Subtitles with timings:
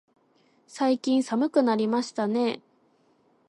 [0.65, 2.63] 最近寒くなりましたね。